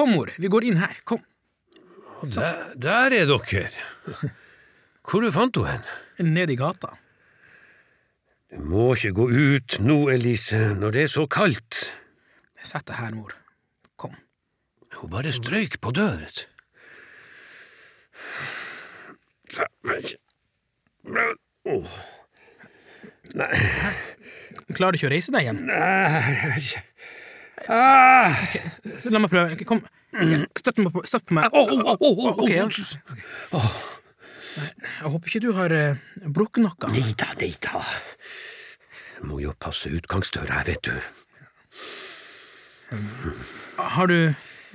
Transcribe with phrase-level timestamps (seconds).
[0.00, 0.94] Kom, mor, vi går inn her.
[1.04, 1.20] Kom.
[2.32, 3.66] Der, der er dere.
[5.04, 5.84] Hvor du fant du hen?
[6.24, 6.94] Ned i gata.
[8.48, 11.82] Du må ikke gå ut nå, Elise, når det er så kaldt.
[12.64, 13.36] Sett deg her, mor.
[14.00, 14.16] Kom.
[14.96, 16.46] Hun bare strøyk på døret.
[21.68, 21.96] Åh.
[23.36, 23.52] Nei,
[24.72, 25.66] Klarer du ikke å reise deg igjen?
[25.68, 26.88] nei
[27.68, 28.44] ah.
[29.10, 29.56] La meg prøve.
[29.68, 29.82] Kom.
[30.58, 31.52] Støtt meg på, støtt på meg.
[31.52, 32.66] Åh, åh, åh, åh, åh, Ok, ja.
[34.60, 36.90] Jeg håper ikke du har uh, brukket noe.
[36.90, 37.82] Nei da, nei da.
[39.28, 40.96] Må jo passe utgangsdøra her, vet du.
[43.78, 44.32] Har du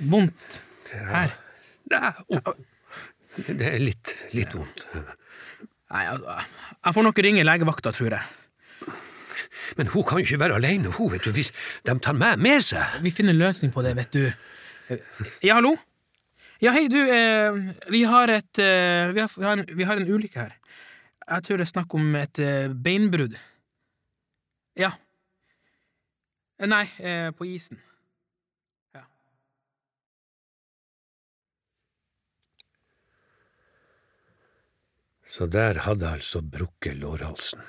[0.08, 0.62] vondt
[0.94, 1.34] her?
[1.92, 2.14] Ja.
[3.36, 4.86] Det er litt, litt vondt.
[5.92, 6.38] Nei, altså,
[6.86, 8.45] jeg får nok ringe legevakta, tror jeg.
[9.78, 11.52] Men hun kan jo ikke være alene, hun, vet du, hvis
[11.86, 13.00] de tar meg med seg.
[13.04, 14.24] Vi finner en løsning på det, vet du.
[15.42, 15.74] Ja, hallo?
[16.62, 17.56] Ja, hei, du, eh,
[17.92, 20.54] vi har et eh, vi, har, vi, har en, vi har en ulykke her.
[21.26, 23.34] Jeg tror det er snakk om et eh, beinbrudd.
[24.78, 24.92] Ja.
[26.56, 27.80] Eh, Nei, eh, på isen.
[28.96, 29.02] Ja.
[35.28, 37.66] Så der hadde altså brukket lårhalsen.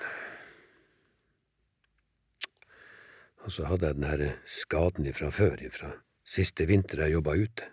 [3.47, 5.93] Og så hadde jeg den her skaden ifra før, ifra
[6.27, 7.67] siste vinter jeg jobba ute.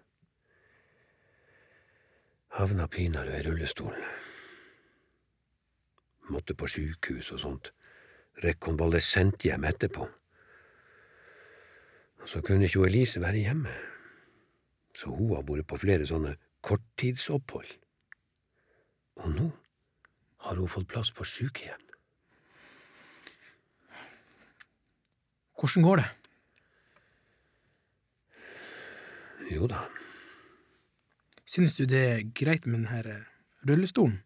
[2.55, 4.05] Havna pinadø i rullestolen.
[6.31, 7.73] Måtte på sjukehus og sånt.
[8.45, 10.07] Rekonvalesent hjem etterpå.
[12.23, 13.75] Og så kunne ikke Elise være hjemme.
[14.95, 17.75] Så hun har vært på flere sånne korttidsopphold.
[19.19, 19.51] Og nå
[20.47, 21.84] har hun fått plass på sykehjem.
[25.65, 26.11] Hvordan går det?
[29.55, 29.87] Jo da,
[31.49, 33.25] Synes du det er greit med denne eh,
[33.69, 34.19] rullestolen?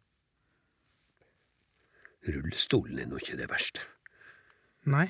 [2.28, 3.81] rullestolen er nå ikke det verste.
[4.91, 5.06] Nei?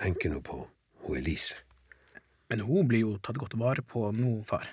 [0.00, 0.62] Tenker nå på
[1.04, 1.54] hun Elise.
[2.48, 4.66] Men hun blir jo tatt godt vare på nå, far.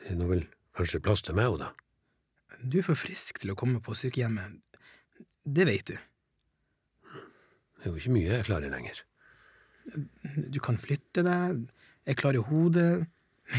[0.00, 0.46] Det er nå vel
[0.78, 1.72] kanskje plass til meg òg, da.
[2.60, 4.60] Du er for frisk til å komme på sykehjemmet.
[5.42, 5.96] Det vet du.
[7.82, 9.00] Det er jo ikke mye jeg klarer lenger.
[10.54, 11.64] Du kan flytte deg,
[12.06, 13.08] er klar i hodet.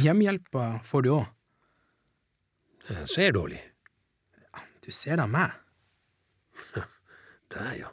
[0.04, 1.28] Hjemmehjelpa får du òg.
[2.88, 3.60] Jeg ser dårlig.
[4.84, 5.52] Du ser da meg.
[7.54, 7.92] Det er ja.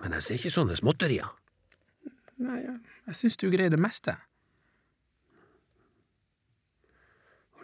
[0.00, 1.28] Men jeg ser ikke sånne småtterier.
[2.40, 2.78] Nei, jeg,
[3.10, 4.14] jeg syns du greier det meste.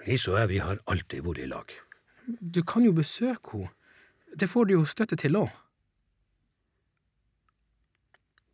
[0.07, 1.73] Lise og jeg, vi har alltid vært i lag.
[2.27, 3.73] Du kan jo besøke henne.
[4.37, 5.53] Det får du jo støtte til òg.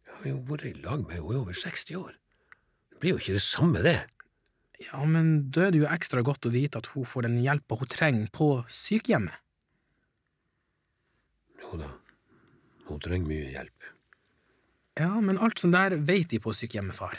[0.06, 2.12] Jeg har jo vært i lag med henne i over 60 år.
[2.92, 3.96] Det blir jo ikke det samme, det.
[4.82, 7.78] Ja, men da er det jo ekstra godt å vite at hun får den hjelpa
[7.80, 9.34] hun trenger på sykehjemmet.
[11.64, 11.90] Jo da,
[12.86, 13.90] hun trenger mye hjelp.
[15.00, 17.18] Ja, men alt sånt der vet de på sykehjemmet, far.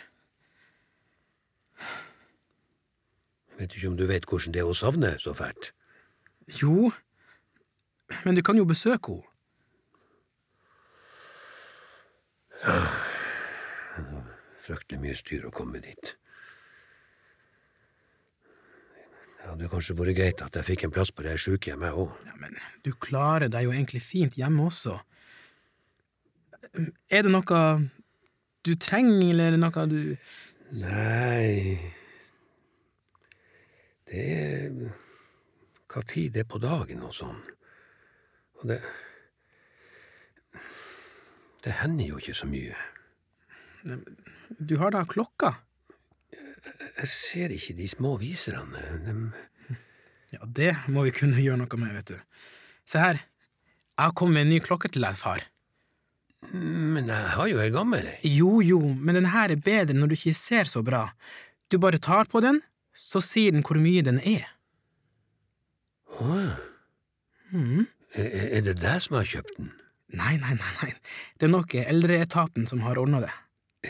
[3.54, 5.74] Jeg vet ikke om du vet hvordan det er å savne så fælt.
[6.48, 6.92] Jo,
[8.26, 9.30] men du kan jo besøke henne.
[14.64, 16.14] Fryktelig mye styr å komme dit.
[19.44, 22.14] Det hadde kanskje vært greit at jeg fikk en plass på det sjukehjemmet, jeg òg.
[22.30, 22.56] Ja, men
[22.86, 24.96] du klarer deg jo egentlig fint hjemme også.
[27.12, 27.60] Er det noe
[28.64, 30.00] du trenger, eller er det noe du
[30.74, 31.78] Nei
[34.08, 34.72] Det er
[35.94, 37.42] hva tid det er på dagen og sånn.
[38.62, 38.82] Og det
[41.64, 42.76] Det hender jo ikke så mye.
[44.60, 45.54] Du har da klokka?
[47.00, 48.82] Jeg ser ikke de små viserne.
[49.06, 49.22] dem…
[50.34, 52.20] Ja, det må vi kunne gjøre noe med, vet du.
[52.90, 53.20] Se her,
[53.94, 55.44] jeg har kommet med en ny klokke til deg, far.
[56.52, 58.18] men jeg har jo ei gammel ei.
[58.28, 61.06] Jo, jo, men den her er bedre når du ikke ser så bra.
[61.72, 62.60] Du bare tar på den,
[62.92, 64.50] så sier den hvor mye den er.
[66.24, 66.36] Å,
[67.54, 67.86] Mhm.
[68.16, 69.72] Er er det deg som har kjøpt den?
[70.14, 70.92] Nei, nei, nei, nei,
[71.38, 73.34] det er nok eldreetaten som har ordna det.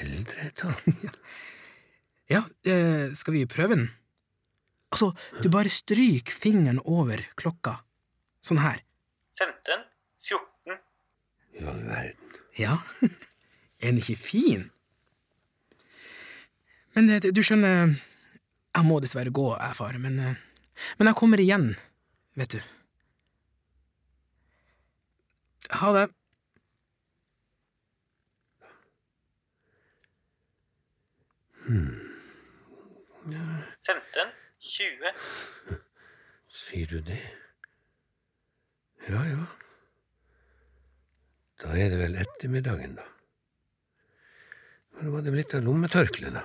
[0.02, 0.96] Eldreetaten?
[2.32, 3.90] Ja, eh, skal vi prøve den?
[4.96, 5.10] Altså,
[5.44, 7.76] du bare stryk fingeren over klokka.
[8.42, 8.80] Sånn her.
[9.38, 9.84] 15,
[10.24, 10.78] 14,
[11.60, 12.38] I all verden.
[12.58, 12.78] Ja,
[13.84, 14.70] er den ikke fin?
[16.96, 17.92] Men eh, du skjønner,
[18.74, 20.40] jeg må dessverre gå, jeg, far, men, eh,
[20.98, 21.74] men jeg kommer igjen,
[22.40, 22.62] vet du.
[25.80, 26.08] Ha det.
[31.66, 32.00] Hmm.
[33.88, 34.32] 15.
[34.60, 35.14] 20.
[36.48, 37.22] Sier du det?
[39.08, 39.46] Ja ja.
[41.64, 43.06] Da er det vel ettermiddagen, da.
[44.94, 46.44] Hvor var det blitt av lommetørkleet, da?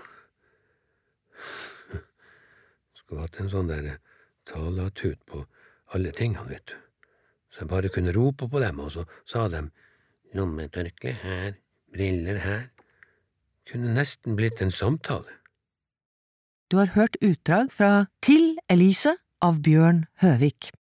[2.99, 3.99] Skulle hatt en sånn derre
[4.49, 5.45] talatut på
[5.95, 6.77] alle tingene, vet du.
[7.51, 9.65] Så jeg bare kunne rope på dem, og så sa de
[10.37, 11.57] lommetørkle her,
[11.93, 12.69] briller her.
[13.71, 15.39] Kunne nesten blitt en samtale.
[16.71, 20.71] Du har hørt utdrag fra Til Elise av Bjørn Høvik.